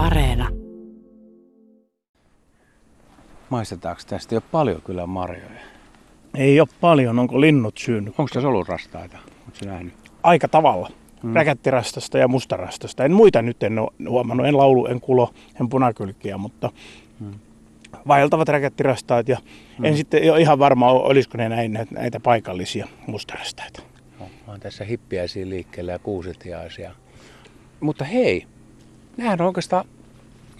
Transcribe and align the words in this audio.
Areena. 0.00 0.48
Maistetaanko 3.50 4.02
tästä 4.06 4.34
jo 4.34 4.40
paljon 4.40 4.82
kyllä 4.82 5.06
marjoja? 5.06 5.60
Ei 6.34 6.60
ole 6.60 6.68
paljon, 6.80 7.18
onko 7.18 7.40
linnut 7.40 7.78
syönyt? 7.78 8.14
Onko 8.18 8.28
tässä 8.34 8.48
ollut 8.48 8.68
rastaita? 8.68 9.18
Oletko 9.46 9.66
nähnyt? 9.66 9.94
Aika 10.22 10.48
tavalla. 10.48 10.90
Hmm. 11.22 11.34
Räkättirastasta 11.34 12.18
ja 12.18 12.28
mustarastasta. 12.28 13.04
En 13.04 13.12
muita 13.12 13.42
nyt 13.42 13.62
en 13.62 13.78
ole 13.78 13.90
huomannut, 14.08 14.46
en 14.46 14.56
laulu, 14.56 14.86
en 14.86 15.00
kulo, 15.00 15.30
en 15.60 15.68
punakylkiä, 15.68 16.38
mutta 16.38 16.70
hmm. 17.20 17.34
vaeltavat 18.08 18.48
räkättirastaat. 18.48 19.28
Ja 19.28 19.38
hmm. 19.76 19.84
en 19.84 19.96
sitten 19.96 20.32
ole 20.32 20.40
ihan 20.40 20.58
varma, 20.58 20.90
olisiko 20.90 21.38
ne 21.38 21.48
näin, 21.48 21.78
näitä 21.90 22.20
paikallisia 22.20 22.88
mustarastaita. 23.06 23.82
No, 24.20 24.26
mä 24.46 24.52
oon 24.52 24.60
tässä 24.60 24.84
hippiäisiä 24.84 25.48
liikkeellä 25.48 25.92
ja 25.92 25.98
kuusetiaisia. 25.98 26.94
Mutta 27.80 28.04
hei, 28.04 28.46
nehän 29.20 29.40
on 29.40 29.46
oikeastaan 29.46 29.84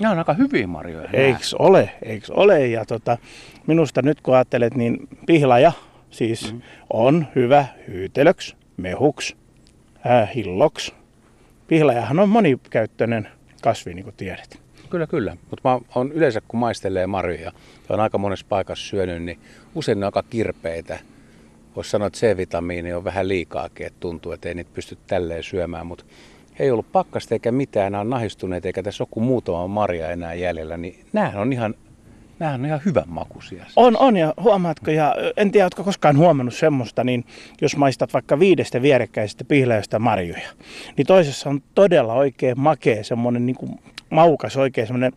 ne 0.01 0.09
on 0.09 0.19
aika 0.19 0.33
hyviä 0.33 0.67
marjoja. 0.67 1.09
Eiks 1.13 1.55
ole, 1.55 1.91
eiks 2.03 2.31
ole. 2.31 2.67
Ja 2.67 2.85
tota, 2.85 3.19
minusta 3.67 4.03
nyt 4.03 4.21
kun 4.21 4.35
ajattelet, 4.35 4.75
niin 4.75 5.09
pihlaja 5.27 5.73
siis 6.11 6.53
mm. 6.53 6.63
on 6.93 7.27
hyvä 7.35 7.67
hyytelöks, 7.89 8.57
mehuks, 8.77 9.37
äh, 10.07 10.35
hilloks. 10.35 10.93
Pihlajahan 11.69 12.19
on 12.19 12.29
monikäyttöinen 12.29 13.29
kasvi, 13.63 13.95
niin 13.95 14.05
kuin 14.05 14.17
tiedät. 14.17 14.59
Kyllä, 14.91 15.07
kyllä. 15.07 15.37
Mutta 15.51 15.69
mä 15.69 15.81
on 15.95 16.13
yleensä 16.13 16.41
kun 16.49 16.61
maistelee 16.61 17.07
marjoja 17.07 17.41
ja 17.41 17.53
on 17.89 18.01
aika 18.01 18.19
monessa 18.19 18.47
paikassa 18.49 18.89
syönyt, 18.89 19.23
niin 19.23 19.39
usein 19.75 20.01
ne 20.01 20.07
on 20.07 20.09
aika 20.09 20.29
kirpeitä. 20.31 20.99
Voisi 21.77 21.91
sanoa, 21.91 22.07
että 22.07 22.19
C-vitamiini 22.19 22.93
on 22.93 23.05
vähän 23.05 23.29
liikaakin, 23.29 23.87
että 23.87 24.01
tuntuu, 24.01 24.33
että 24.33 24.49
ei 24.49 24.55
niitä 24.55 24.71
pysty 24.75 24.99
tälleen 25.07 25.43
syömään, 25.43 25.87
mutta 25.87 26.05
ei 26.61 26.71
ollut 26.71 26.93
pakkasta 26.93 27.35
eikä 27.35 27.53
mitään, 27.53 27.93
nämä 27.93 28.01
on 28.01 28.11
nahistuneet 28.11 28.67
eikä 28.67 28.83
tässä 28.83 29.05
ole 29.05 29.09
kuin 29.11 29.25
muutama 29.25 29.69
marja 29.69 30.11
enää 30.11 30.35
jäljellä, 30.35 30.77
niin 30.77 31.05
nämähän 31.13 31.43
on 31.43 31.53
ihan, 31.53 31.75
nämähän 32.39 32.61
on 32.61 32.67
ihan 32.67 32.81
hyvän 32.85 33.09
makuisia. 33.09 33.67
On, 33.77 33.97
on 33.97 34.17
ja 34.17 34.35
huomaatko, 34.43 34.91
ja 34.91 35.15
en 35.37 35.51
tiedä, 35.51 35.65
oletko 35.65 35.85
koskaan 35.85 36.17
huomannut 36.17 36.55
semmoista, 36.55 37.05
niin 37.05 37.25
jos 37.61 37.77
maistat 37.77 38.15
vaikka 38.15 38.39
viidestä 38.39 38.83
vierekkäisestä 38.83 39.45
pihlaista 39.45 39.99
marjoja, 39.99 40.49
niin 40.97 41.07
toisessa 41.07 41.51
on 41.51 41.63
todella 41.75 42.15
oikein 42.15 42.61
makea 42.61 43.05
semmoinen 43.05 43.47
niin 43.47 43.57
kuin 43.57 43.79
maukas 44.11 44.57
oikein 44.57 44.87
semmoinen, 44.87 45.13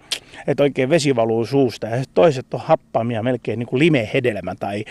että 0.47 0.63
oikein 0.63 0.89
vesi 0.89 1.15
valuu 1.15 1.45
suusta. 1.45 1.87
Ja 1.87 2.03
toiset 2.13 2.53
on 2.53 2.59
happamia 2.59 3.23
melkein 3.23 3.59
niin 3.59 3.67
kuin 3.67 3.79
limehedelmä 3.79 4.55
tai 4.55 4.85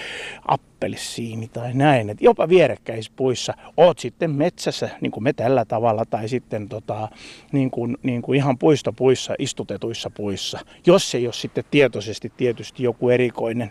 appelsiini 0.48 1.48
tai 1.48 1.75
näin. 1.75 2.11
Et 2.11 2.20
jopa 2.20 2.48
vierekkäisissä 2.48 3.12
puissa 3.17 3.55
oot 3.77 3.98
sitten 3.98 4.31
metsässä, 4.31 4.91
niin 5.00 5.12
kuin 5.12 5.25
me 5.25 5.33
tällä 5.33 5.64
tavalla, 5.64 6.05
tai 6.05 6.28
sitten 6.28 6.69
tota, 6.69 7.09
niin 7.53 7.70
kuin, 7.70 7.97
niin 8.03 8.22
kuin 8.22 8.36
ihan 8.36 8.59
puistopuissa, 8.59 9.34
istutetuissa 9.39 10.11
puissa. 10.11 10.59
Jos 10.87 11.14
ei 11.14 11.27
ole 11.27 11.33
sitten 11.33 11.64
tietoisesti 11.70 12.33
tietysti 12.37 12.83
joku 12.83 13.09
erikoinen, 13.09 13.70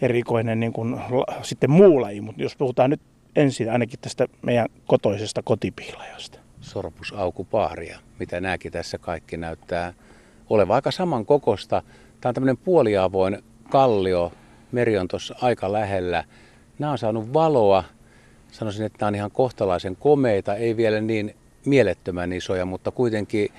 erikoinen 0.00 0.60
niin 0.60 0.72
kuin, 0.72 0.96
sitten 1.42 1.70
muu 1.70 2.00
laji, 2.00 2.20
mutta 2.20 2.42
jos 2.42 2.56
puhutaan 2.56 2.90
nyt 2.90 3.00
ensin 3.36 3.70
ainakin 3.70 4.00
tästä 4.00 4.26
meidän 4.42 4.66
kotoisesta 4.86 5.42
kotipihlajasta 5.42 6.41
sorpusaukupaaria, 6.62 7.98
mitä 8.18 8.40
nämäkin 8.40 8.72
tässä 8.72 8.98
kaikki 8.98 9.36
näyttää 9.36 9.94
olevan 10.50 10.74
aika 10.74 10.90
saman 10.90 11.26
kokosta. 11.26 11.82
Tämä 12.20 12.30
on 12.30 12.34
tämmöinen 12.34 12.56
puoliavoin 12.56 13.42
kallio, 13.70 14.32
meri 14.72 14.98
on 14.98 15.08
tuossa 15.08 15.34
aika 15.40 15.72
lähellä. 15.72 16.24
Nämä 16.78 16.92
on 16.92 16.98
saanut 16.98 17.32
valoa, 17.32 17.84
sanoisin, 18.52 18.86
että 18.86 18.96
nämä 19.00 19.08
on 19.08 19.14
ihan 19.14 19.30
kohtalaisen 19.30 19.96
komeita, 19.96 20.54
ei 20.54 20.76
vielä 20.76 21.00
niin 21.00 21.36
mielettömän 21.64 22.32
isoja, 22.32 22.64
mutta 22.64 22.90
kuitenkin 22.90 23.52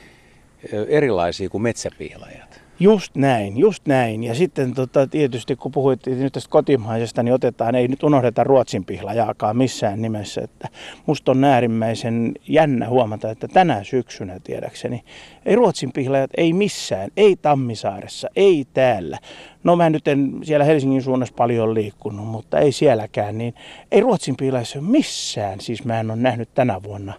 erilaisia 0.87 1.49
kuin 1.49 1.61
metsäpihlajat. 1.61 2.62
Just 2.83 3.15
näin, 3.15 3.57
just 3.57 3.87
näin. 3.87 4.23
Ja 4.23 4.35
sitten 4.35 4.73
tota, 4.73 5.07
tietysti 5.07 5.55
kun 5.55 5.71
puhuit 5.71 6.05
nyt 6.05 6.33
tästä 6.33 6.49
kotimaisesta, 6.49 7.23
niin 7.23 7.33
otetaan, 7.33 7.75
ei 7.75 7.87
nyt 7.87 8.03
unohdeta 8.03 8.43
Ruotsin 8.43 8.85
pihlajaakaan 8.85 9.57
missään 9.57 10.01
nimessä. 10.01 10.41
Että 10.41 10.69
musta 11.05 11.31
on 11.31 11.43
äärimmäisen 11.43 12.31
jännä 12.47 12.89
huomata, 12.89 13.29
että 13.29 13.47
tänä 13.47 13.83
syksynä 13.83 14.39
tiedäkseni, 14.43 15.03
ei 15.45 15.55
Ruotsin 15.55 15.91
pihlajat, 15.93 16.31
ei 16.37 16.53
missään, 16.53 17.09
ei 17.17 17.35
Tammisaaressa, 17.35 18.27
ei 18.35 18.65
täällä. 18.73 19.19
No 19.63 19.75
mä 19.75 19.89
nyt 19.89 20.07
en 20.07 20.31
siellä 20.43 20.65
Helsingin 20.65 21.01
suunnassa 21.03 21.35
paljon 21.37 21.73
liikkunut, 21.73 22.27
mutta 22.27 22.59
ei 22.59 22.71
sielläkään, 22.71 23.37
niin 23.37 23.53
ei 23.91 24.01
Ruotsin 24.01 24.35
pihlajassa 24.37 24.81
missään, 24.81 25.59
siis 25.59 25.85
mä 25.85 25.99
en 25.99 26.11
ole 26.11 26.19
nähnyt 26.19 26.53
tänä 26.53 26.83
vuonna 26.83 27.13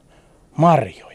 marjoja. 0.56 1.13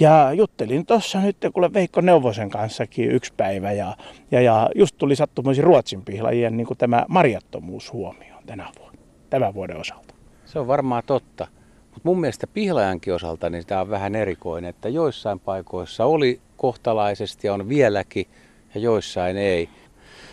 Ja 0.00 0.32
juttelin 0.32 0.86
tuossa 0.86 1.20
nyt 1.20 1.36
kuule 1.52 1.72
Veikko 1.72 2.00
Neuvosen 2.00 2.50
kanssakin 2.50 3.10
yksi 3.10 3.32
päivä 3.36 3.72
ja, 3.72 3.96
ja, 4.30 4.40
ja 4.40 4.70
just 4.74 4.94
tuli 4.98 5.16
sattumoisin 5.16 5.64
Ruotsin 5.64 6.04
pihlajien 6.04 6.56
niin 6.56 6.66
kuin 6.66 6.78
tämä 6.78 7.04
marjattomuus 7.08 7.92
huomioon 7.92 8.42
tänä 8.46 8.68
vuonna, 8.78 8.98
tämän 9.30 9.54
vuoden 9.54 9.76
osalta. 9.76 10.14
Se 10.44 10.58
on 10.58 10.66
varmaan 10.66 11.02
totta. 11.06 11.46
Mutta 11.84 12.00
mun 12.08 12.20
mielestä 12.20 12.46
pihlajankin 12.46 13.14
osalta 13.14 13.50
niin 13.50 13.66
tämä 13.66 13.80
on 13.80 13.90
vähän 13.90 14.14
erikoinen, 14.14 14.68
että 14.68 14.88
joissain 14.88 15.40
paikoissa 15.40 16.04
oli 16.04 16.40
kohtalaisesti 16.56 17.46
ja 17.46 17.54
on 17.54 17.68
vieläkin 17.68 18.26
ja 18.74 18.80
joissain 18.80 19.36
ei. 19.36 19.68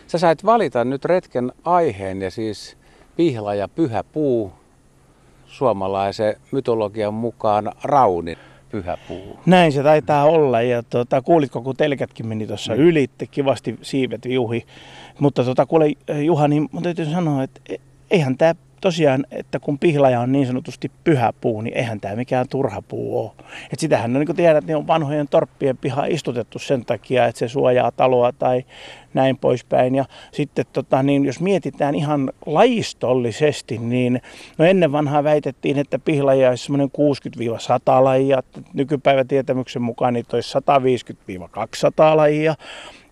Sä 0.08 0.18
sait 0.18 0.46
valita 0.46 0.86
nyt 0.86 1.06
retken 1.06 1.52
aiheen 1.64 2.22
ja 2.22 2.32
siis 2.32 2.78
pihla 3.16 3.56
ja 3.56 3.68
pyhä 3.68 4.04
puu 4.04 4.54
suomalaisen 5.46 6.36
mytologian 6.52 7.14
mukaan 7.14 7.72
raunin 7.84 8.38
pyhä 8.70 8.98
puu. 9.08 9.40
Näin 9.46 9.72
se 9.72 9.84
taitaa 9.84 10.26
olla 10.26 10.62
ja 10.62 10.84
tuota, 10.84 11.22
kuulitko 11.22 11.62
kun 11.62 11.76
telkätkin 11.76 12.28
meni 12.28 12.48
tuossa 12.48 12.74
mm. 12.74 12.80
ylitte, 12.80 13.28
kivasti 13.28 13.80
siivet 13.82 14.28
viuhi. 14.28 14.66
Mutta 15.20 15.44
tuota, 15.44 15.66
kuule 15.66 15.92
Juha, 16.26 16.48
niin 16.48 16.70
mun 16.72 16.84
täytyy 16.84 17.06
sanoa, 17.06 17.44
että 17.44 17.62
e, 17.70 17.76
eihän 18.12 18.38
tämä 18.38 18.56
tosiaan, 18.86 19.26
että 19.32 19.60
kun 19.60 19.80
pihlaja 19.80 20.20
on 20.20 20.32
niin 20.32 20.48
sanotusti 20.48 20.92
pyhä 21.04 21.34
puu, 21.42 21.62
niin 21.62 21.78
eihän 21.78 22.02
tämä 22.02 22.16
mikään 22.16 22.48
turha 22.50 22.82
puu 22.82 23.20
ole. 23.20 23.32
Et 23.74 23.80
sitähän 23.80 24.16
on, 24.16 24.20
niin 24.20 24.26
kuin 24.26 24.36
tiedät, 24.36 24.66
niin 24.66 24.78
on 24.78 24.88
vanhojen 24.88 25.28
torppien 25.28 25.78
piha 25.78 26.06
istutettu 26.06 26.60
sen 26.60 26.86
takia, 26.86 27.26
että 27.26 27.40
se 27.40 27.48
suojaa 27.48 27.92
taloa 27.92 28.32
tai 28.32 28.66
näin 29.14 29.38
poispäin. 29.38 29.96
Ja 29.96 30.06
sitten 30.32 30.66
tota, 30.74 31.04
niin 31.04 31.26
jos 31.26 31.40
mietitään 31.40 31.96
ihan 31.96 32.32
lajistollisesti, 32.46 33.78
niin 33.78 34.22
no 34.58 34.66
ennen 34.66 34.92
vanhaa 34.92 35.24
väitettiin, 35.24 35.80
että 35.80 36.00
pihlaja 36.00 36.50
olisi 36.50 36.64
semmoinen 36.64 36.92
60-100 38.00 38.04
lajia. 38.04 38.44
Nykypäivän 38.74 39.28
tietämyksen 39.28 39.82
mukaan 39.82 40.14
niitä 40.14 40.38
olisi 40.38 40.58
150-200 40.58 42.16
lajia. 42.16 42.56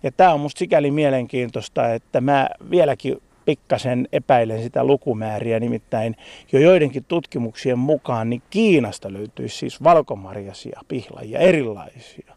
Ja 0.02 0.12
tämä 0.12 0.32
on 0.32 0.40
musta 0.40 0.58
sikäli 0.58 0.90
mielenkiintoista, 0.90 1.94
että 1.94 2.20
mä 2.20 2.48
vieläkin 2.70 3.18
pikkasen 3.44 4.08
epäilen 4.12 4.62
sitä 4.62 4.84
lukumääriä, 4.84 5.60
nimittäin 5.60 6.16
jo 6.52 6.60
joidenkin 6.60 7.04
tutkimuksien 7.04 7.78
mukaan 7.78 8.30
niin 8.30 8.42
Kiinasta 8.50 9.12
löytyisi 9.12 9.56
siis 9.56 9.84
valkomarjasia 9.84 10.80
pihlajia 10.88 11.38
erilaisia, 11.38 12.34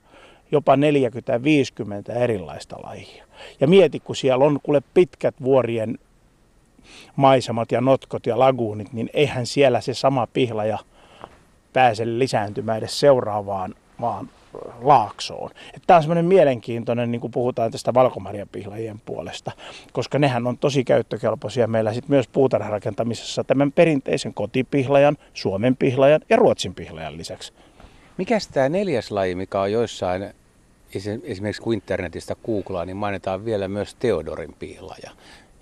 jopa 0.51 0.75
40-50 0.75 0.79
erilaista 2.17 2.75
lajia. 2.83 3.25
Ja 3.59 3.67
mieti, 3.67 3.99
kun 3.99 4.15
siellä 4.15 4.45
on 4.45 4.59
kuule 4.63 4.81
pitkät 4.93 5.35
vuorien 5.43 5.99
maisemat 7.15 7.71
ja 7.71 7.81
notkot 7.81 8.25
ja 8.25 8.39
laguunit, 8.39 8.93
niin 8.93 9.09
eihän 9.13 9.45
siellä 9.45 9.81
se 9.81 9.93
sama 9.93 10.27
pihlaja 10.33 10.79
pääse 11.73 12.03
lisääntymään 12.05 12.77
edes 12.77 12.99
seuraavaan 12.99 13.75
vaan 14.01 14.29
laaksoon. 14.81 15.49
Tämä 15.87 15.95
on 15.95 16.03
semmoinen 16.03 16.25
mielenkiintoinen, 16.25 17.11
niin 17.11 17.21
kuin 17.21 17.31
puhutaan 17.31 17.71
tästä 17.71 17.93
valkomarjapihlajien 17.93 19.01
puolesta, 19.05 19.51
koska 19.93 20.19
nehän 20.19 20.47
on 20.47 20.57
tosi 20.57 20.83
käyttökelpoisia 20.83 21.67
meillä 21.67 21.93
sit 21.93 22.09
myös 22.09 22.27
puutarharakentamisessa 22.27 23.43
tämän 23.43 23.71
perinteisen 23.71 24.33
kotipihlajan, 24.33 25.17
Suomen 25.33 25.75
pihlajan 25.75 26.21
ja 26.29 26.35
Ruotsin 26.35 26.73
pihlajan 26.73 27.17
lisäksi. 27.17 27.53
Mikä 28.17 28.37
tämä 28.51 28.69
neljäs 28.69 29.11
laji, 29.11 29.35
mikä 29.35 29.61
on 29.61 29.71
joissain, 29.71 30.33
esimerkiksi 31.23 31.61
kun 31.61 31.73
internetistä 31.73 32.35
googlaa, 32.45 32.85
niin 32.85 32.97
mainitaan 32.97 33.45
vielä 33.45 33.67
myös 33.67 33.95
Teodorin 33.95 34.55
pihlaja. 34.59 35.11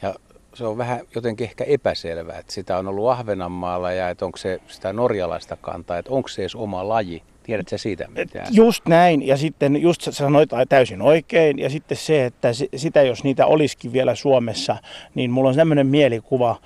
Ja 0.01 0.15
se 0.53 0.65
on 0.65 0.77
vähän 0.77 0.99
jotenkin 1.15 1.45
ehkä 1.47 1.63
epäselvää, 1.63 2.39
että 2.39 2.53
sitä 2.53 2.77
on 2.77 2.87
ollut 2.87 3.09
Ahvenanmaalla 3.09 3.91
ja 3.91 4.09
että 4.09 4.25
onko 4.25 4.37
se 4.37 4.61
sitä 4.67 4.93
norjalaista 4.93 5.57
kantaa, 5.61 5.97
että 5.97 6.11
onko 6.11 6.29
se 6.29 6.41
edes 6.41 6.55
oma 6.55 6.89
laji 6.89 7.23
Tiedätkö 7.45 7.77
siitä 7.77 8.07
mitään? 8.07 8.47
Just 8.51 8.85
näin, 8.85 9.27
ja 9.27 9.37
sitten 9.37 9.81
just 9.81 10.07
sanoit 10.11 10.49
täysin 10.69 11.01
oikein, 11.01 11.59
ja 11.59 11.69
sitten 11.69 11.97
se, 11.97 12.25
että 12.25 12.47
sitä 12.75 13.01
jos 13.01 13.23
niitä 13.23 13.45
olisikin 13.45 13.93
vielä 13.93 14.15
Suomessa, 14.15 14.77
niin 15.15 15.31
mulla 15.31 15.49
on 15.49 15.55
sellainen 15.55 15.87
mielikuva, 15.87 16.61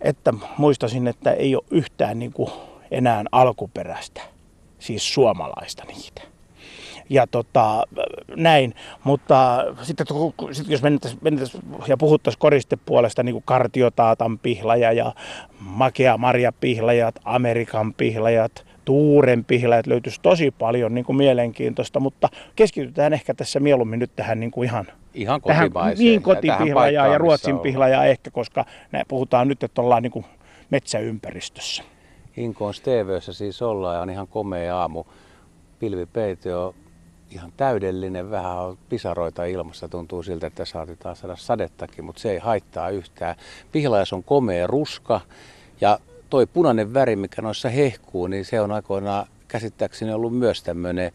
että 0.00 0.34
muistasin, 0.58 1.06
että 1.06 1.32
ei 1.32 1.56
ole 1.56 1.64
yhtään 1.70 2.18
niin 2.18 2.32
kuin 2.32 2.50
enää 2.90 3.24
alkuperäistä, 3.32 4.20
siis 4.78 5.14
suomalaista 5.14 5.84
niitä. 5.84 6.22
Ja 7.10 7.26
tota, 7.26 7.82
näin, 8.36 8.74
mutta 9.04 9.64
sitten 9.82 10.06
sit 10.52 10.68
jos 10.68 10.82
mennettäisiin 10.82 11.20
mennettäis 11.22 11.62
ja 11.86 11.96
puhuttaisiin 11.96 12.40
koristepuolesta, 12.40 13.22
niin 13.22 13.32
kuin 13.32 13.44
kartiotaatan 13.46 14.38
pihlaja 14.38 14.92
ja 14.92 15.14
makea 15.60 16.18
marjapihlajat, 16.18 17.14
Amerikan 17.24 17.94
pihlajat, 17.94 18.65
tuuren 18.86 19.44
pihlajat 19.44 19.86
löytyisi 19.86 20.20
tosi 20.22 20.50
paljon 20.50 20.94
niin 20.94 21.04
kuin 21.04 21.16
mielenkiintoista, 21.16 22.00
mutta 22.00 22.28
keskitytään 22.56 23.12
ehkä 23.12 23.34
tässä 23.34 23.60
mieluummin 23.60 23.98
nyt 23.98 24.10
tähän 24.16 24.40
niin 24.40 24.50
kuin 24.50 24.66
ihan 24.66 24.86
Ihan 25.14 25.42
tähän 25.42 25.70
niin 25.98 26.14
ja 26.14 26.20
kotipihlajaa 26.20 27.06
ja 27.06 27.10
missä 27.10 27.18
ruotsin 27.18 27.58
pihlajaa 27.58 28.04
ehkä, 28.04 28.30
koska 28.30 28.64
nää 28.92 29.02
puhutaan 29.08 29.48
nyt, 29.48 29.62
että 29.62 29.82
ollaan 29.82 30.02
niin 30.02 30.10
kuin 30.10 30.24
metsäympäristössä. 30.70 31.82
Inkoon 32.36 32.74
Stevössä 32.74 33.32
siis 33.32 33.62
ollaan 33.62 33.94
ja 33.96 34.02
on 34.02 34.10
ihan 34.10 34.28
komea 34.28 34.76
aamu. 34.76 35.04
Pilvipeite 35.78 36.56
on 36.56 36.74
ihan 37.30 37.52
täydellinen, 37.56 38.30
vähän 38.30 38.58
on 38.58 38.78
pisaroita 38.88 39.44
ilmassa, 39.44 39.88
tuntuu 39.88 40.22
siltä, 40.22 40.46
että 40.46 40.64
saatetaan 40.64 41.16
saada 41.16 41.36
sadettakin, 41.36 42.04
mutta 42.04 42.22
se 42.22 42.30
ei 42.30 42.38
haittaa 42.38 42.90
yhtään. 42.90 43.36
Pihlajas 43.72 44.12
on 44.12 44.24
komea 44.24 44.66
ruska 44.66 45.20
ja 45.80 45.98
toi 46.30 46.46
punainen 46.46 46.94
väri, 46.94 47.16
mikä 47.16 47.42
noissa 47.42 47.68
hehkuu, 47.68 48.26
niin 48.26 48.44
se 48.44 48.60
on 48.60 48.72
aikoinaan 48.72 49.26
käsittääkseni 49.48 50.12
ollut 50.12 50.38
myös 50.38 50.62
tämmöinen 50.62 51.12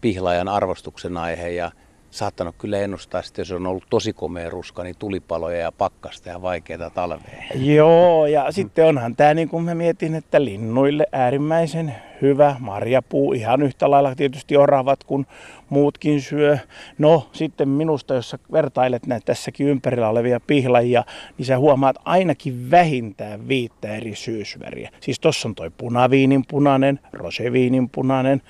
pihlajan 0.00 0.48
arvostuksen 0.48 1.16
aihe. 1.16 1.50
Ja 1.50 1.72
saattanut 2.10 2.54
kyllä 2.58 2.78
ennustaa, 2.78 3.22
että 3.28 3.40
jos 3.40 3.52
on 3.52 3.66
ollut 3.66 3.84
tosi 3.90 4.12
komea 4.12 4.50
ruska, 4.50 4.82
niin 4.82 4.96
tulipaloja 4.98 5.58
ja 5.58 5.72
pakkasta 5.72 6.28
ja 6.28 6.42
vaikeita 6.42 6.90
talvea. 6.90 7.44
Joo, 7.54 8.26
ja 8.26 8.52
sitten 8.52 8.86
onhan 8.86 9.16
tämä, 9.16 9.34
niin 9.34 9.48
kuin 9.48 9.64
mä 9.64 9.74
mietin, 9.74 10.14
että 10.14 10.44
linnuille 10.44 11.06
äärimmäisen 11.12 11.94
hyvä 12.22 12.56
marjapuu, 12.58 13.32
ihan 13.32 13.62
yhtä 13.62 13.90
lailla 13.90 14.14
tietysti 14.14 14.56
oravat 14.56 15.04
kuin 15.04 15.26
muutkin 15.68 16.20
syö. 16.20 16.58
No 16.98 17.28
sitten 17.32 17.68
minusta, 17.68 18.14
jos 18.14 18.30
sä 18.30 18.38
vertailet 18.52 19.06
näitä 19.06 19.24
tässäkin 19.24 19.66
ympärillä 19.66 20.08
olevia 20.08 20.40
pihlajia, 20.40 21.04
niin 21.38 21.46
sä 21.46 21.58
huomaat 21.58 21.96
ainakin 22.04 22.70
vähintään 22.70 23.48
viittä 23.48 23.96
eri 23.96 24.14
syysväriä. 24.14 24.90
Siis 25.00 25.20
tossa 25.20 25.48
on 25.48 25.54
toi 25.54 25.70
punaviinin 25.70 26.44
punainen, 26.48 27.00
roseviinin 27.12 27.88
punainen, 27.88 28.42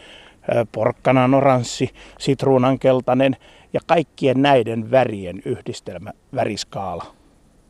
porkkanan 0.73 1.35
oranssi, 1.35 1.91
sitruunan 2.19 2.79
keltainen 2.79 3.37
ja 3.73 3.81
kaikkien 3.87 4.43
näiden 4.43 4.91
värien 4.91 5.43
yhdistelmä 5.45 6.11
väriskaala. 6.35 7.07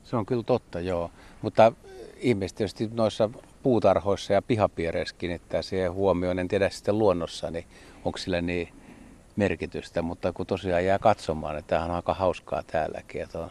Se 0.05 0.17
on 0.17 0.27
kyllä 0.27 0.43
totta, 0.43 0.81
joo. 0.81 1.11
Mutta 1.43 1.73
ihmiset 2.17 2.57
tietysti 2.57 2.91
noissa 2.95 3.31
puutarhoissa 3.63 4.33
ja 4.33 4.43
pihapiereissä 4.43 5.15
kiinnittää 5.19 5.63
siihen 5.63 5.93
huomioon. 5.93 6.39
En 6.39 6.49
tiedä 6.49 6.71
sitten 6.71 6.99
luonnossa, 6.99 7.51
niin 7.51 7.65
onko 8.05 8.19
sillä 8.19 8.41
niin 8.41 8.69
merkitystä, 9.37 10.03
mutta 10.03 10.33
kun 10.33 10.47
tosiaan 10.47 10.85
jää 10.85 10.99
katsomaan, 10.99 11.55
niin 11.55 11.65
tämähän 11.65 11.91
on 11.91 11.97
aika 11.97 12.15
hauskaa 12.15 12.63
täälläkin, 12.67 13.23
että 13.23 13.39
on, 13.39 13.51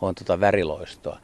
on 0.00 0.14
tota 0.14 0.40
väriloistoa. 0.40 1.18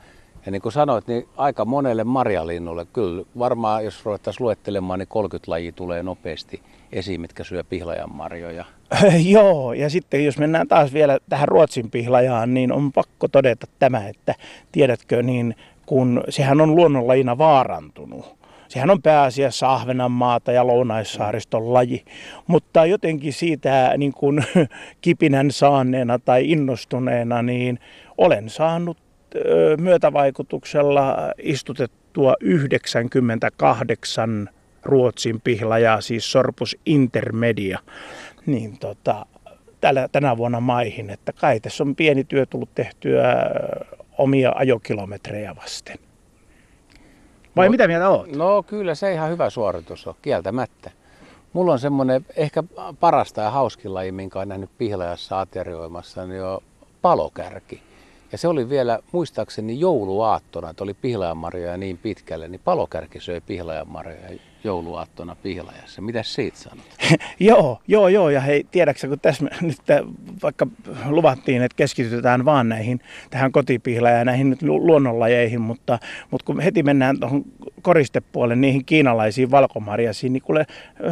Ja 0.47 0.53
niin 0.53 0.63
kuin 0.63 0.73
sanoit, 0.73 1.07
niin 1.07 1.29
aika 1.37 1.65
monelle 1.65 2.05
marjalinnulle, 2.05 2.87
kyllä 2.93 3.25
varmaan 3.39 3.85
jos 3.85 4.05
ruvettaisiin 4.05 4.45
luettelemaan, 4.45 4.99
niin 4.99 5.09
30 5.09 5.51
lajia 5.51 5.73
tulee 5.73 6.03
nopeasti 6.03 6.63
esiin, 6.93 7.21
mitkä 7.21 7.45
syö 7.45 7.65
pihlajan 7.65 8.15
marjoja. 8.15 8.65
Joo, 9.35 9.73
ja 9.73 9.91
sitten 9.91 10.25
jos 10.25 10.39
mennään 10.39 10.69
taas 10.69 10.93
vielä 10.93 11.19
tähän 11.29 11.49
Ruotsin 11.49 11.91
pihlajaan, 11.91 12.55
niin 12.55 12.73
on 12.73 12.93
pakko 12.93 13.29
todeta 13.29 13.67
tämä, 13.79 14.09
että 14.09 14.35
tiedätkö, 14.73 15.23
niin 15.23 15.57
kun 15.87 16.25
sehän 16.29 16.61
on 16.61 16.77
luonnonlajina 16.77 17.39
vaarantunut. 17.39 18.43
Sehän 18.69 18.91
on 18.91 19.03
pääasiassa 19.03 19.73
Ahvenanmaata 19.73 20.53
ja 20.53 20.67
Lounaissaariston 20.67 21.75
laji, 21.75 22.05
mutta 22.47 22.87
jotenkin 22.87 23.33
siitä 23.33 23.93
niin 23.97 24.13
kuin 24.13 24.45
kipinän 25.01 25.51
saaneena 25.51 26.19
tai 26.19 26.51
innostuneena, 26.51 27.43
niin 27.43 27.79
olen 28.19 28.51
saanut 28.51 28.97
myötävaikutuksella 29.79 31.17
istutettua 31.39 32.35
98 32.41 34.49
Ruotsin 34.83 35.41
pihlajaa, 35.41 36.01
siis 36.01 36.33
Sorpus 36.33 36.77
intermedia, 36.87 37.79
niin 38.47 38.79
tota, 38.79 39.27
tällä, 39.81 40.09
tänä 40.13 40.37
vuonna 40.37 40.61
maihin, 40.61 41.11
että 41.11 41.33
kai 41.33 41.61
tässä 41.61 41.85
on 41.85 41.97
pieni 41.97 42.25
työ 42.25 42.47
tullut 42.47 42.75
tehtyä 42.75 43.35
omia 44.19 44.53
ajokilometrejä 44.55 45.57
vasten. 45.57 45.97
Vai 47.57 47.67
No- 47.67 47.71
mitä 47.71 47.87
mieltä 47.87 48.09
oot? 48.09 48.37
No 48.37 48.63
kyllä 48.63 48.95
se 48.95 49.13
ihan 49.13 49.31
hyvä 49.31 49.51
suoritus 49.51 50.07
on, 50.07 50.15
kieltämättä. 50.23 50.91
Mulla 51.53 51.73
on 51.73 51.79
semmoinen 51.79 52.27
ehkä 52.37 52.63
parasta 53.01 53.41
ja 53.41 53.51
hauskin 53.51 53.95
laji, 53.95 54.13
minkä 54.13 54.39
olen 54.39 54.49
nähnyt 54.49 54.71
pihlajassa 54.79 55.41
aterioimassa, 55.41 56.27
niin 56.27 56.43
on 56.43 56.61
palokärki. 57.03 57.83
Ja 58.33 58.39
se 58.39 58.49
oli 58.49 58.69
vielä 58.69 58.99
muistaakseni 59.13 59.81
jouluaattona, 59.81 60.71
että 60.71 60.85
oli 60.85 60.95
pihlajanmarjoja 60.95 61.77
niin 61.77 61.99
pitkälle, 61.99 62.49
niin 62.49 62.61
palokärki 62.65 63.21
söi 63.21 63.41
pihlajanmarjoja 63.41 64.39
jouluaattona 64.65 65.37
pihlajassa. 65.43 66.03
Mitäs 66.03 66.35
siitä 66.35 66.59
sanot? 66.59 66.85
joo, 67.41 67.81
joo, 67.89 68.09
joo. 68.09 68.31
Ja 68.31 68.41
hei, 68.41 68.67
tiedäksä, 68.71 69.09
kun 69.09 69.21
tässä 69.21 69.45
nyt 69.61 69.79
vaikka 70.43 70.67
luvattiin, 71.07 71.63
että 71.63 71.77
keskitytään 71.77 72.45
vaan 72.45 72.69
näihin, 72.69 73.01
tähän 73.31 73.53
kotipihlajaan 73.53 74.19
ja 74.19 74.25
näihin 74.25 74.51
nyt 74.51 74.63
lu- 74.63 74.87
luonnonlajeihin, 74.87 75.61
mutta, 75.61 75.99
mutta 76.31 76.45
kun 76.45 76.61
heti 76.61 76.83
mennään 76.83 77.21
tuohon 77.21 77.45
koristepuolelle, 77.83 78.57
niihin 78.57 78.85
kiinalaisiin 78.85 79.51
valkomarjasiin, 79.51 80.33
niin 80.33 80.43
kuule, 80.43 80.67
ö, 81.01 81.11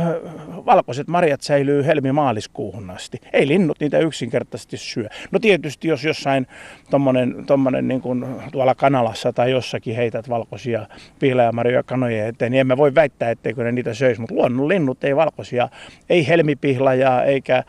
valkoiset 0.67 1.09
marjat 1.09 1.43
säilyy 1.43 1.87
helmi-maaliskuuhun 1.87 2.91
asti. 2.91 3.21
Ei 3.33 3.49
linnut 3.49 3.81
niitä 3.81 3.99
yksinkertaisesti 3.99 4.77
syö. 4.77 5.09
No 5.31 5.39
tietysti, 5.39 5.89
jos 5.89 6.05
jossain 6.05 6.47
tommonen, 6.91 7.45
tommonen 7.47 7.89
niin 7.89 8.01
kuin 8.01 8.27
tuolla 8.53 8.75
kanalassa 8.75 9.33
tai 9.33 9.51
jossakin 9.51 9.97
heität 9.97 10.29
valkoisia 10.29 10.87
pihlajamarjoja 11.19 11.83
kanojen 11.83 12.27
eteen, 12.27 12.53
niin 12.53 12.61
emme 12.61 12.77
voi 12.77 12.95
väittää, 12.95 13.31
etteikö 13.41 13.65
ne 13.65 13.73
niitä 13.73 13.95
söisi, 13.95 14.21
mutta 14.21 14.35
luonnon 14.35 14.69
linnut 14.69 15.05
ei 15.05 15.17
valkoisia, 15.17 15.69
ei 16.11 16.29
helmipihlajaa 16.29 17.25
eikä, 17.25 17.65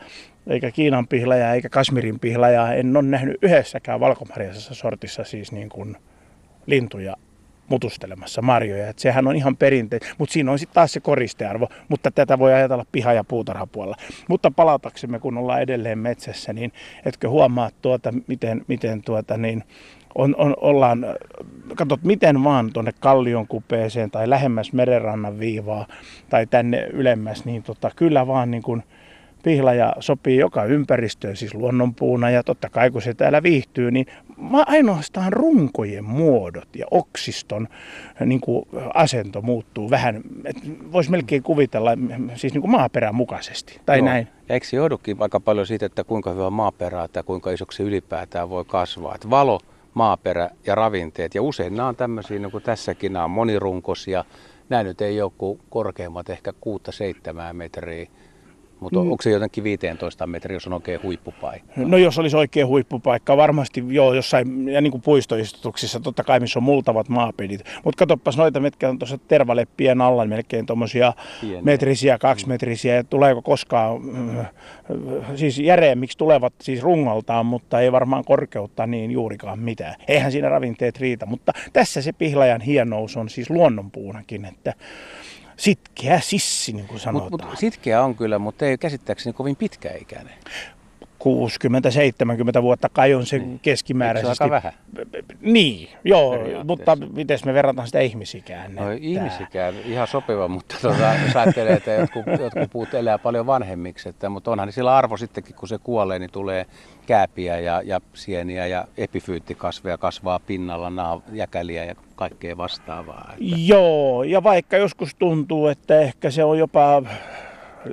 eikä 0.46 0.70
Kiinan 0.70 1.08
pihlajaa 1.08 1.54
eikä 1.54 1.68
Kasmirin 1.68 2.18
pihlajaa. 2.18 2.74
En 2.74 2.96
ole 2.96 3.04
nähnyt 3.04 3.36
yhdessäkään 3.42 4.00
valkomarjasessa 4.00 4.74
sortissa 4.74 5.24
siis 5.24 5.52
niin 5.52 5.68
kuin 5.68 5.96
lintuja 6.66 7.16
mutustelemassa 7.68 8.42
marjoja. 8.42 8.88
Et 8.88 8.98
sehän 8.98 9.28
on 9.28 9.36
ihan 9.36 9.56
perinteinen, 9.56 10.10
mutta 10.18 10.32
siinä 10.32 10.52
on 10.52 10.58
sitten 10.58 10.74
taas 10.74 10.92
se 10.92 11.00
koristearvo, 11.00 11.68
mutta 11.88 12.10
tätä 12.10 12.38
voi 12.38 12.54
ajatella 12.54 12.86
piha- 12.92 13.12
ja 13.12 13.24
puutarhapuolella. 13.24 13.96
Mutta 14.28 14.50
palataksemme, 14.50 15.18
kun 15.18 15.38
ollaan 15.38 15.62
edelleen 15.62 15.98
metsässä, 15.98 16.52
niin 16.52 16.72
etkö 17.04 17.28
huomaa 17.28 17.70
tuota, 17.82 18.12
miten, 18.26 18.64
miten 18.68 19.02
tuota, 19.02 19.36
niin 19.36 19.64
on, 20.14 20.34
on, 20.38 20.54
ollaan, 20.60 21.06
katsot 21.74 22.02
miten 22.02 22.44
vaan 22.44 22.72
tuonne 22.72 22.92
kallion 23.00 23.46
kupeeseen 23.46 24.10
tai 24.10 24.30
lähemmäs 24.30 24.72
merenrannan 24.72 25.38
viivaa 25.38 25.86
tai 26.30 26.46
tänne 26.46 26.86
ylemmäs, 26.92 27.44
niin 27.44 27.62
tota, 27.62 27.90
kyllä 27.96 28.26
vaan 28.26 28.50
niin 28.50 28.62
kuin 28.62 28.82
pihlaja 29.42 29.96
sopii 30.00 30.38
joka 30.38 30.64
ympäristöön, 30.64 31.36
siis 31.36 31.54
luonnonpuuna 31.54 32.30
ja 32.30 32.42
totta 32.42 32.68
kai 32.68 32.90
kun 32.90 33.02
se 33.02 33.14
täällä 33.14 33.42
viihtyy, 33.42 33.90
niin 33.90 34.06
ainoastaan 34.52 35.32
runkojen 35.32 36.04
muodot 36.04 36.68
ja 36.76 36.86
oksiston 36.90 37.68
niin 38.24 38.40
kuin 38.40 38.66
asento 38.94 39.42
muuttuu 39.42 39.90
vähän, 39.90 40.20
voisi 40.92 41.10
melkein 41.10 41.42
kuvitella 41.42 41.90
siis 42.34 42.52
niin 42.52 42.60
kuin 42.60 42.70
maaperän 42.70 43.14
mukaisesti 43.14 43.80
tai 43.86 43.98
Joo. 43.98 44.06
näin. 44.06 44.28
Ja 44.48 44.54
eikö 44.54 44.66
se 44.66 44.76
johdukin 44.76 45.16
aika 45.20 45.40
paljon 45.40 45.66
siitä, 45.66 45.86
että 45.86 46.04
kuinka 46.04 46.30
hyvä 46.30 46.50
maaperä 46.50 47.08
tai 47.08 47.22
kuinka 47.22 47.50
isoksi 47.50 47.82
ylipäätään 47.82 48.50
voi 48.50 48.64
kasvaa? 48.64 49.14
Että 49.14 49.30
valo, 49.30 49.60
maaperä 49.94 50.50
ja 50.66 50.74
ravinteet. 50.74 51.34
Ja 51.34 51.42
usein 51.42 51.76
nämä 51.76 51.88
on 51.88 51.96
tämmöisiä, 51.96 52.38
niin 52.38 52.50
kuin 52.50 52.64
tässäkin, 52.64 53.12
nämä 53.12 53.24
on 53.24 53.30
monirunkoisia. 53.30 54.24
Nämä 54.68 54.82
nyt 54.82 55.00
ei 55.00 55.22
ole 55.22 55.32
kuin 55.38 55.60
korkeimmat 55.70 56.30
ehkä 56.30 56.50
6-7 56.50 57.52
metriä. 57.52 58.06
Mutta 58.82 59.00
Mm. 59.00 59.10
onko 59.10 59.22
se 59.22 59.30
jotenkin 59.30 59.64
15 59.64 60.26
metriä, 60.26 60.56
jos 60.56 60.66
on 60.66 60.72
oikein 60.72 61.02
huippupaikka? 61.02 61.72
No 61.76 61.96
jos 61.96 62.18
olisi 62.18 62.36
oikein 62.36 62.66
huippupaikka, 62.66 63.36
varmasti 63.36 63.84
joo, 63.88 64.14
jossain, 64.14 64.68
ja 64.68 64.80
niin 64.80 64.90
kuin 64.90 65.02
puistoistutuksissa, 65.02 66.00
totta 66.00 66.24
kai 66.24 66.40
missä 66.40 66.58
on 66.58 66.62
multavat 66.62 67.08
maapedit. 67.08 67.64
Mutta 67.84 67.98
katoppas 67.98 68.36
noita, 68.36 68.60
mitkä 68.60 68.88
on 68.88 68.98
tuossa 68.98 69.18
tervaleppien 69.28 70.00
alla, 70.00 70.24
melkein 70.26 70.66
tuommoisia 70.66 71.12
metrisiä, 71.62 72.18
kaksimetrisiä, 72.18 72.94
ja 72.94 73.04
tuleeko 73.04 73.42
koskaan, 73.42 74.02
mm, 74.02 74.44
siis 75.36 75.58
järeemmiksi 75.58 76.18
tulevat 76.18 76.52
siis 76.62 76.82
rungoltaan, 76.82 77.46
mutta 77.46 77.80
ei 77.80 77.92
varmaan 77.92 78.24
korkeutta 78.24 78.86
niin 78.86 79.10
juurikaan 79.10 79.58
mitään. 79.58 79.94
Eihän 80.08 80.32
siinä 80.32 80.48
ravinteet 80.48 80.98
riitä, 81.00 81.26
mutta 81.26 81.52
tässä 81.72 82.02
se 82.02 82.12
pihlajan 82.12 82.60
hienous 82.60 83.16
on 83.16 83.28
siis 83.28 83.50
luonnonpuunakin, 83.50 84.44
että 84.44 84.74
sitkeä 85.62 86.20
sissi, 86.20 86.72
niin 86.72 86.86
kuin 86.86 87.00
sanotaan. 87.00 87.30
Mutta 87.30 87.46
mut, 87.46 87.58
sitkeä 87.58 88.02
on 88.02 88.14
kyllä, 88.14 88.38
mutta 88.38 88.66
ei 88.66 88.78
käsittääkseni 88.78 89.32
kovin 89.32 89.56
pitkäikäinen. 89.56 90.34
60-70 92.58 92.62
vuotta 92.62 92.88
kai 92.88 93.14
on 93.14 93.26
se 93.26 93.38
Niin. 93.38 93.58
keskimääräisesti. 93.60 94.36
Se 94.36 94.44
aika 94.44 94.72
Niin, 95.40 95.88
joo, 96.04 96.34
mutta 96.64 96.96
miten 96.96 97.38
me 97.44 97.54
verrataan 97.54 97.86
sitä 97.88 98.00
ihmisikään? 98.00 98.74
No 98.74 98.90
että- 98.90 98.98
ihmisikään 99.06 99.74
ihan 99.84 100.06
sopiva, 100.08 100.48
mutta 100.48 100.74
tuota, 100.82 101.14
jos 101.26 101.36
ajattelee, 101.36 101.72
että 101.72 101.90
jotkut, 101.92 102.22
jotkut 102.26 102.70
puut 102.70 102.94
elää 102.94 103.18
paljon 103.18 103.46
vanhemmiksi, 103.46 104.08
että, 104.08 104.28
mutta 104.28 104.50
onhan 104.50 104.72
sillä 104.72 104.96
arvo 104.96 105.16
sittenkin, 105.16 105.54
kun 105.54 105.68
se 105.68 105.78
kuolee, 105.78 106.18
niin 106.18 106.30
tulee 106.32 106.66
kääpiä 107.06 107.58
ja, 107.58 107.82
ja 107.84 108.00
sieniä 108.14 108.66
ja 108.66 108.84
epifyyttikasveja 108.98 109.98
kasvaa 109.98 110.38
pinnalla, 110.38 110.90
naa, 110.90 111.20
jäkäliä 111.32 111.84
ja 111.84 111.94
kaikkea 112.14 112.56
vastaavaa. 112.56 113.30
Että, 113.32 113.44
Joo, 113.66 114.22
ja 114.22 114.42
vaikka 114.42 114.76
joskus 114.76 115.14
tuntuu, 115.14 115.66
että 115.68 116.00
ehkä 116.00 116.30
se 116.30 116.44
on 116.44 116.58
jopa 116.58 117.02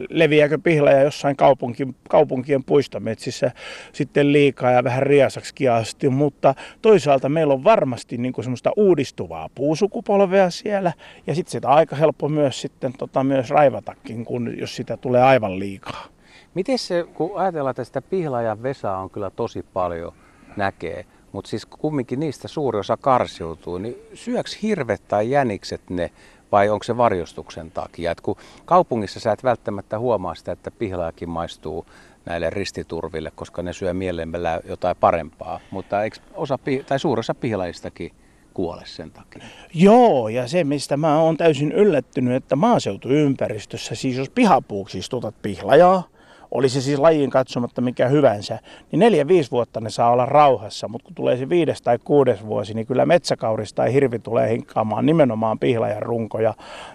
leviääkö 0.10 0.60
pihlaja 0.64 1.02
jossain 1.02 1.36
kaupunki, 1.36 1.88
kaupunkien 2.10 2.64
puistometsissä 2.64 3.52
sitten 3.94 4.34
liikaa 4.34 4.72
ja 4.72 4.84
vähän 4.84 5.04
riesaksikin 5.04 5.72
asti, 5.72 6.10
mutta 6.10 6.56
toisaalta 6.82 7.30
meillä 7.30 7.54
on 7.54 7.64
varmasti 7.64 8.18
niin 8.18 8.34
kuin 8.34 8.46
semmoista 8.46 8.72
uudistuvaa 8.78 9.50
puusukupolvea 9.56 10.50
siellä 10.50 10.94
ja 11.28 11.36
sitten 11.36 11.52
sitä 11.52 11.70
aika 11.70 11.96
helppo 11.96 12.30
myös 12.30 12.62
sitten 12.62 12.94
tota, 12.94 13.24
myös 13.24 13.50
raivatakin, 13.50 14.26
kun, 14.26 14.60
jos 14.60 14.76
sitä 14.76 14.98
tulee 14.98 15.22
aivan 15.24 15.60
liikaa. 15.60 16.06
Miten 16.54 16.80
se, 16.80 17.06
kun 17.14 17.40
ajatellaan, 17.40 17.72
että 17.72 17.84
sitä 17.84 18.02
pihlajan 18.02 18.64
vesaa 18.64 18.98
on 18.98 19.10
kyllä 19.10 19.30
tosi 19.30 19.66
paljon 19.74 20.14
näkee, 20.58 21.06
mutta 21.32 21.50
siis 21.50 21.66
kumminkin 21.66 22.20
niistä 22.20 22.48
suuri 22.48 22.80
osa 22.80 22.98
karsiutuu, 22.98 23.78
niin 23.78 23.96
syöks 24.14 24.62
hirvet 24.62 25.08
tai 25.08 25.30
jänikset 25.30 25.82
ne 25.90 26.12
vai 26.52 26.70
onko 26.70 26.84
se 26.84 26.98
varjostuksen 26.98 27.72
takia? 27.72 28.12
Et 28.12 28.22
kun 28.22 28.36
kaupungissa 28.66 29.20
sä 29.20 29.32
et 29.32 29.44
välttämättä 29.44 30.00
huomaa 30.00 30.36
sitä, 30.36 30.52
että 30.52 30.72
pihlaajakin 30.72 31.30
maistuu 31.30 31.86
näille 32.26 32.50
ristiturville, 32.50 33.32
koska 33.36 33.62
ne 33.62 33.74
syö 33.74 33.94
mielellään 33.94 34.62
jotain 34.68 34.96
parempaa, 35.00 35.60
mutta 35.72 36.04
eikö 36.04 36.18
osa, 36.34 36.60
tai 36.88 37.00
suurin 37.00 37.20
osa 37.20 37.36
pihlajistakin 37.36 38.12
kuole 38.54 38.82
sen 38.86 39.12
takia? 39.12 39.44
Joo, 39.74 40.30
ja 40.30 40.48
se 40.48 40.64
mistä 40.64 40.98
mä 40.98 41.22
oon 41.22 41.38
täysin 41.38 41.72
yllättynyt, 41.72 42.36
että 42.36 42.56
maaseutuympäristössä, 42.56 43.96
siis 43.96 44.18
jos 44.18 44.30
pihapuuksi 44.30 44.98
istutat 44.98 45.36
pihlajaa, 45.42 46.04
oli 46.52 46.70
se 46.70 46.82
siis 46.82 47.00
lajin 47.00 47.30
katsomatta 47.30 47.82
mikä 47.82 48.08
hyvänsä, 48.08 48.60
niin 48.92 49.00
neljä, 49.00 49.28
viisi 49.28 49.52
vuotta 49.52 49.82
ne 49.82 49.90
saa 49.90 50.12
olla 50.12 50.26
rauhassa, 50.26 50.88
mutta 50.88 51.06
kun 51.06 51.16
tulee 51.16 51.38
se 51.38 51.50
viides 51.50 51.82
tai 51.82 51.98
kuudes 52.04 52.46
vuosi, 52.46 52.74
niin 52.74 52.88
kyllä 52.88 53.06
metsäkauris 53.06 53.74
tai 53.74 53.94
hirvi 53.94 54.20
tulee 54.20 54.50
hinkkaamaan 54.50 55.06
nimenomaan 55.06 55.60
pihlajan 55.60 56.02
runkoja 56.02 56.54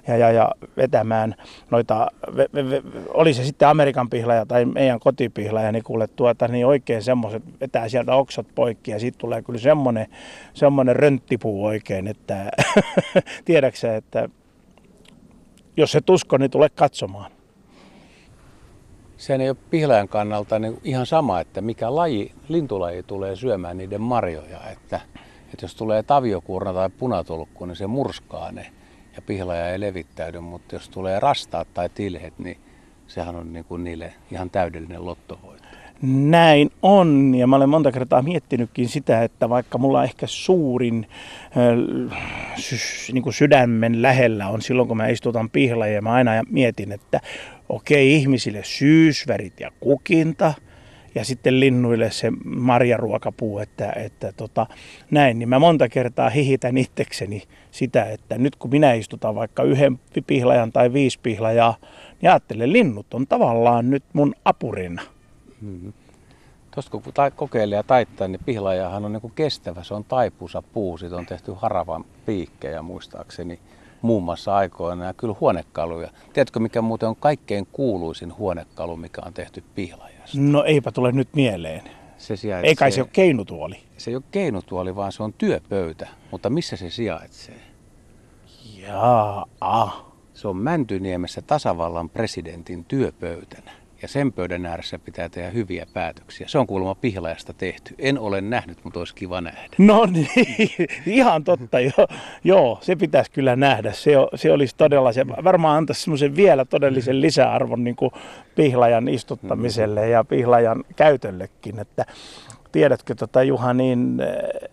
ja, 0.08 0.16
ja, 0.16 0.32
ja 0.32 0.50
vetämään 0.76 1.34
noita, 1.70 2.06
ve, 2.36 2.46
ve, 2.54 2.70
ve, 2.70 2.82
oli 3.08 3.34
se 3.34 3.44
sitten 3.44 3.68
Amerikan 3.68 4.10
pihlaja 4.10 4.46
tai 4.46 4.64
meidän 4.64 5.00
kotipihlaja, 5.00 5.72
niin 5.72 5.84
kuule 5.84 6.06
tuota, 6.06 6.48
niin 6.48 6.66
oikein 6.66 7.02
semmoiset 7.02 7.42
vetää 7.60 7.88
sieltä 7.88 8.14
oksat 8.14 8.46
poikki 8.54 8.90
ja 8.90 8.98
siitä 8.98 9.18
tulee 9.18 9.42
kyllä 9.42 9.58
semmoinen, 9.58 10.06
semmoinen 10.54 10.96
rönttipuu 10.96 11.64
oikein, 11.64 12.06
että 12.06 12.50
tiedäksä, 13.44 13.96
että 13.96 14.28
jos 15.76 15.92
se 15.92 16.00
tusko, 16.00 16.38
niin 16.38 16.50
tule 16.50 16.68
katsomaan. 16.68 17.33
Sehän 19.24 19.40
ei 19.40 19.48
ole 19.48 19.56
pihlajan 19.70 20.08
kannalta 20.08 20.58
niin 20.58 20.80
ihan 20.84 21.06
sama, 21.06 21.40
että 21.40 21.60
mikä 21.60 21.94
laji, 21.94 22.32
lintulaji 22.48 23.02
tulee 23.02 23.36
syömään 23.36 23.76
niiden 23.76 24.00
marjoja. 24.00 24.58
Että, 24.72 25.00
että 25.52 25.64
jos 25.64 25.74
tulee 25.74 26.02
taviokuurna 26.02 26.72
tai 26.72 26.90
punatulkku, 26.90 27.66
niin 27.66 27.76
se 27.76 27.86
murskaa 27.86 28.52
ne 28.52 28.66
ja 29.16 29.22
pihlaja 29.22 29.70
ei 29.70 29.80
levittäydy. 29.80 30.40
Mutta 30.40 30.74
jos 30.74 30.88
tulee 30.88 31.20
rastaat 31.20 31.68
tai 31.74 31.88
tilhet, 31.88 32.38
niin 32.38 32.56
sehän 33.06 33.36
on 33.36 33.52
niin 33.52 33.64
kuin 33.64 33.84
niille 33.84 34.14
ihan 34.30 34.50
täydellinen 34.50 35.06
lottovoitto. 35.06 35.68
Näin 36.02 36.70
on, 36.82 37.34
ja 37.34 37.46
mä 37.46 37.56
olen 37.56 37.68
monta 37.68 37.92
kertaa 37.92 38.22
miettinytkin 38.22 38.88
sitä, 38.88 39.22
että 39.22 39.48
vaikka 39.48 39.78
mulla 39.78 40.04
ehkä 40.04 40.26
suurin 40.26 41.06
niin 43.12 43.22
kuin 43.22 43.32
sydämen 43.32 44.02
lähellä 44.02 44.48
on 44.48 44.62
silloin, 44.62 44.88
kun 44.88 44.96
mä 44.96 45.08
istutan 45.08 45.50
pihlajia, 45.50 46.02
mä 46.02 46.12
aina 46.12 46.30
mietin, 46.50 46.92
että 46.92 47.20
okei, 47.68 48.14
ihmisille 48.14 48.60
syysvärit 48.64 49.60
ja 49.60 49.70
kukinta, 49.80 50.54
ja 51.14 51.24
sitten 51.24 51.60
linnuille 51.60 52.10
se 52.10 52.32
marjaruokapuu, 52.44 53.58
että, 53.58 53.92
että 53.96 54.32
tota, 54.32 54.66
näin, 55.10 55.38
niin 55.38 55.48
mä 55.48 55.58
monta 55.58 55.88
kertaa 55.88 56.30
hihitän 56.30 56.78
itsekseni 56.78 57.42
sitä, 57.70 58.04
että 58.04 58.38
nyt 58.38 58.56
kun 58.56 58.70
minä 58.70 58.92
istutan 58.92 59.34
vaikka 59.34 59.62
yhden 59.62 60.00
pihlajan 60.26 60.72
tai 60.72 60.92
viisi 60.92 61.18
pihlajaa, 61.22 61.76
niin 62.22 62.30
ajattelen, 62.30 62.72
linnut 62.72 63.14
on 63.14 63.26
tavallaan 63.26 63.90
nyt 63.90 64.04
mun 64.12 64.34
apurina. 64.44 65.02
Mm-hmm. 65.60 65.92
Tuosta 66.74 66.90
kun 66.90 67.02
kokeilee 67.36 67.76
ja 67.76 67.82
taittaa, 67.82 68.28
niin 68.28 68.40
pihlajahan 68.44 69.04
on 69.04 69.12
niin 69.12 69.32
kestävä. 69.34 69.82
Se 69.82 69.94
on 69.94 70.04
taipuisa 70.04 70.62
puu. 70.62 70.98
Siitä 70.98 71.16
on 71.16 71.26
tehty 71.26 71.52
haravan 71.56 72.04
piikkejä 72.26 72.82
muistaakseni 72.82 73.58
muun 74.04 74.22
muassa 74.22 74.56
aikoina 74.56 75.04
ja 75.04 75.14
kyllä 75.14 75.34
huonekaluja. 75.40 76.10
Tiedätkö 76.32 76.60
mikä 76.60 76.82
muuten 76.82 77.08
on 77.08 77.16
kaikkein 77.16 77.66
kuuluisin 77.72 78.36
huonekalu, 78.38 78.96
mikä 78.96 79.22
on 79.26 79.34
tehty 79.34 79.64
pihlajasta? 79.74 80.38
No 80.40 80.64
eipä 80.64 80.92
tule 80.92 81.12
nyt 81.12 81.28
mieleen. 81.34 81.82
Se 82.18 82.36
sijaitsee, 82.36 82.68
Ei 82.68 82.74
kai 82.74 82.92
se 82.92 83.00
ole 83.02 83.10
keinutuoli. 83.12 83.76
se 83.96 84.10
ei 84.10 84.16
ole 84.16 84.22
keinutuoli, 84.30 84.96
vaan 84.96 85.12
se 85.12 85.22
on 85.22 85.32
työpöytä. 85.32 86.08
Mutta 86.30 86.50
missä 86.50 86.76
se 86.76 86.90
sijaitsee? 86.90 87.60
Jaa. 88.82 89.46
Se 90.34 90.48
on 90.48 90.56
Mäntyniemessä 90.56 91.42
tasavallan 91.42 92.10
presidentin 92.10 92.84
työpöytänä. 92.84 93.70
Ja 94.02 94.08
sen 94.08 94.32
pöydän 94.32 94.66
ääressä 94.66 94.98
pitää 94.98 95.28
tehdä 95.28 95.50
hyviä 95.50 95.86
päätöksiä. 95.92 96.48
Se 96.48 96.58
on 96.58 96.66
kuulemma 96.66 96.94
pihlajasta 96.94 97.52
tehty. 97.52 97.94
En 97.98 98.18
ole 98.18 98.40
nähnyt, 98.40 98.78
mutta 98.84 98.98
olisi 98.98 99.14
kiva 99.14 99.40
nähdä. 99.40 99.76
No 99.78 100.06
niin, 100.06 100.28
ihan 101.06 101.44
totta. 101.44 101.80
Joo, 101.80 102.08
joo 102.44 102.78
se 102.80 102.96
pitäisi 102.96 103.30
kyllä 103.30 103.56
nähdä. 103.56 103.92
Se, 103.92 104.12
se 104.34 104.52
olisi 104.52 104.76
todella, 104.76 105.12
se 105.12 105.26
varmaan 105.26 105.76
antaisi 105.76 106.02
semmoisen 106.02 106.36
vielä 106.36 106.64
todellisen 106.64 107.20
lisäarvon 107.20 107.84
niin 107.84 107.96
kuin 107.96 108.10
pihlajan 108.54 109.08
istuttamiselle 109.08 110.08
ja 110.08 110.24
pihlajan 110.24 110.84
käytöllekin. 110.96 111.78
Että 111.78 112.06
tiedätkö 112.72 113.14
tota 113.14 113.42
Juha, 113.42 113.74
niin 113.74 114.20
eh, 114.20 114.70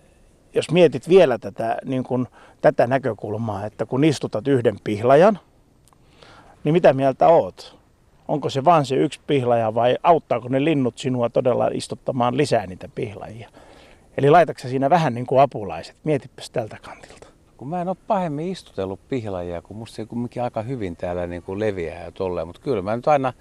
jos 0.53 0.71
mietit 0.71 1.09
vielä 1.09 1.37
tätä, 1.37 1.77
niin 1.85 2.03
kuin, 2.03 2.27
tätä 2.61 2.87
näkökulmaa, 2.87 3.65
että 3.65 3.85
kun 3.85 4.03
istutat 4.03 4.47
yhden 4.47 4.75
pihlajan, 4.83 5.39
niin 6.63 6.73
mitä 6.73 6.93
mieltä 6.93 7.27
oot? 7.27 7.80
Onko 8.31 8.49
se 8.49 8.65
vaan 8.65 8.85
se 8.85 8.95
yksi 8.95 9.19
pihlaja 9.27 9.75
vai 9.75 9.97
auttaako 10.03 10.47
ne 10.47 10.63
linnut 10.63 10.97
sinua 10.97 11.29
todella 11.29 11.69
istuttamaan 11.73 12.37
lisää 12.37 12.67
niitä 12.67 12.89
pihlajia? 12.95 13.49
Eli 14.17 14.29
laitatko 14.29 14.67
siinä 14.67 14.89
vähän 14.89 15.13
niin 15.13 15.25
kuin 15.25 15.41
apulaiset? 15.41 15.95
Mietipäs 16.03 16.49
tältä 16.49 16.77
kantilta. 16.81 17.27
Kun 17.57 17.67
mä 17.67 17.81
en 17.81 17.87
ole 17.87 17.97
pahemmin 18.07 18.51
istutellut 18.51 18.99
pihlajia, 19.09 19.61
kun 19.61 19.77
musta 19.77 19.95
se 19.95 20.05
kumminkin 20.05 20.43
aika 20.43 20.61
hyvin 20.61 20.95
täällä 20.95 21.27
niin 21.27 21.41
kuin 21.43 21.59
leviää 21.59 22.03
ja 22.03 22.11
tolleen. 22.11 22.47
Mutta 22.47 22.61
kyllä 22.61 22.81
mä 22.81 22.95
nyt 22.95 23.07
aina 23.07 23.33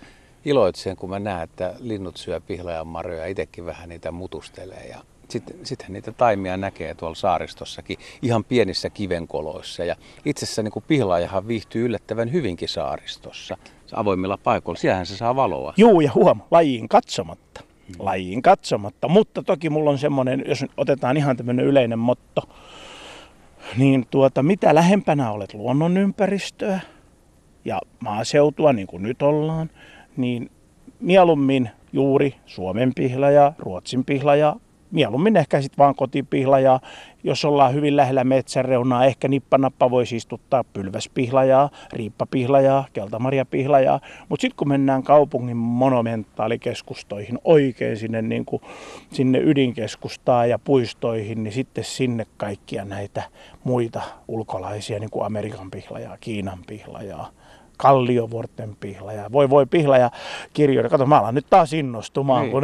iloitsen, 0.45 0.97
kun 0.97 1.11
mä 1.11 1.19
näen, 1.19 1.43
että 1.43 1.75
linnut 1.81 2.17
syö 2.17 2.41
pihlajan 2.41 2.87
marjoja 2.87 3.21
ja 3.21 3.27
itsekin 3.27 3.67
vähän 3.67 3.89
niitä 3.89 4.13
mutustelee. 4.13 4.87
Ja 4.87 4.99
sitten 5.29 5.57
sittenhän 5.63 5.93
niitä 5.93 6.13
taimia 6.13 6.57
näkee 6.57 6.95
tuolla 6.95 7.15
saaristossakin 7.15 7.99
ihan 8.23 8.45
pienissä 8.45 8.91
kivenkoloissa. 8.91 9.85
Ja 9.85 9.97
itse 10.25 10.45
asiassa 10.45 10.63
niin 10.63 10.85
pihlaajahan 10.89 11.49
viihtyy 11.49 11.85
yllättävän 11.85 12.33
hyvinkin 12.33 12.69
saaristossa 12.69 13.57
avoimilla 13.95 14.39
paikoilla. 14.39 14.81
Siellähän 14.81 15.07
se 15.07 15.17
saa 15.17 15.37
valoa. 15.37 15.75
Juu, 15.77 16.01
ja 16.01 16.11
huom, 16.15 16.41
lajiin 16.51 16.89
katsomatta. 16.89 17.65
Lajiin 17.99 18.43
katsomatta. 18.43 19.09
Mutta 19.09 19.43
toki 19.43 19.71
mulla 19.71 19.91
on 19.91 19.99
semmoinen, 19.99 20.45
jos 20.47 20.65
otetaan 20.77 21.17
ihan 21.17 21.37
tämmöinen 21.37 21.67
yleinen 21.67 21.99
motto, 21.99 22.43
niin 23.77 24.07
tuota, 24.11 24.43
mitä 24.43 24.75
lähempänä 24.75 25.31
olet 25.31 25.55
luonnonympäristöä 25.55 26.81
ja 27.65 27.79
maaseutua, 28.01 28.73
niin 28.73 28.87
kuin 28.87 29.03
nyt 29.03 29.23
ollaan, 29.23 29.71
niin 30.17 30.51
mieluummin 31.01 31.71
juuri 31.93 32.35
Suomen 32.47 32.93
pihlaja, 32.95 33.53
Ruotsin 33.59 34.05
pihlaja, 34.05 34.57
mieluummin 34.91 35.37
ehkä 35.37 35.61
sitten 35.61 35.79
vaan 35.79 35.95
kotipihlajaa. 35.95 36.81
Jos 37.25 37.45
ollaan 37.45 37.75
hyvin 37.75 37.97
lähellä 37.97 38.25
metsäreunaa, 38.25 39.05
ehkä 39.05 39.29
nippanappa 39.29 39.91
voisi 39.91 40.17
istuttaa 40.17 40.65
pylväspihlajaa, 40.65 41.71
riippapihlajaa, 41.93 42.87
keltamarjapihlajaa. 42.93 44.01
Mutta 44.29 44.41
sitten 44.41 44.57
kun 44.57 44.69
mennään 44.69 45.03
kaupungin 45.03 45.57
monumentaalikeskustoihin 45.57 47.39
oikein 47.45 47.97
sinne, 47.97 48.23
niin 48.23 48.45
kuin, 48.45 48.63
sinne 49.13 49.39
ydinkeskustaan 49.39 50.51
ja 50.51 50.59
puistoihin, 50.59 51.43
niin 51.45 51.53
sitten 51.53 51.85
sinne 51.85 52.27
kaikkia 52.37 52.85
näitä 52.85 53.23
muita 53.65 54.03
ulkolaisia, 54.29 54.99
niin 54.99 55.11
kuin 55.11 55.27
Amerikan 55.27 55.71
pihlajaa, 55.71 56.17
Kiinan 56.21 56.59
pihlajaa, 56.67 57.31
Kalliovuorten 57.81 58.77
pihlaja, 58.81 59.33
voi 59.33 59.51
voi 59.51 59.67
pihlaja 59.67 60.11
kirjoja. 60.53 60.89
Kato, 60.89 61.07
mä 61.07 61.19
alan 61.19 61.35
nyt 61.35 61.47
taas 61.51 61.73
innostumaan, 61.73 62.43
niin. 62.43 62.53
kun 62.53 62.63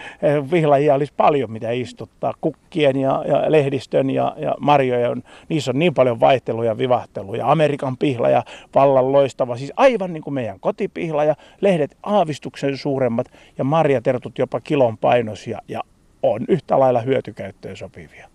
pihlajia 0.50 0.94
olisi 0.94 1.12
paljon 1.16 1.50
mitä 1.50 1.70
istuttaa. 1.70 2.34
Kukkien 2.40 2.96
ja, 2.96 3.24
ja 3.28 3.52
lehdistön 3.52 4.10
ja, 4.10 4.34
ja 4.38 4.54
marjojen, 4.60 5.22
niissä 5.48 5.70
on 5.70 5.78
niin 5.78 5.94
paljon 5.94 6.20
vaihteluja, 6.20 6.78
vivahteluja. 6.78 7.50
Amerikan 7.50 7.96
pihlaja, 7.96 8.42
vallan 8.74 9.12
loistava, 9.12 9.56
siis 9.56 9.72
aivan 9.76 10.12
niin 10.12 10.22
kuin 10.22 10.34
meidän 10.34 10.60
kotipihlaja, 10.60 11.36
lehdet 11.60 11.96
aavistuksen 12.02 12.76
suuremmat 12.76 13.26
ja 13.58 13.64
marjatertut 13.64 14.38
jopa 14.38 14.60
kilon 14.60 14.98
painos 14.98 15.46
ja, 15.46 15.58
ja 15.68 15.80
on 16.22 16.44
yhtä 16.48 16.80
lailla 16.80 17.00
hyötykäyttöön 17.00 17.76
sopivia. 17.76 18.31